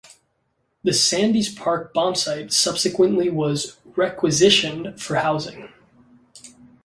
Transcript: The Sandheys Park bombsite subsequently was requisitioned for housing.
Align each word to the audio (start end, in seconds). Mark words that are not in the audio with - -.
The 0.83 0.93
Sandheys 0.93 1.55
Park 1.55 1.93
bombsite 1.93 2.51
subsequently 2.51 3.29
was 3.29 3.77
requisitioned 3.95 4.99
for 4.99 5.17
housing. 5.17 5.69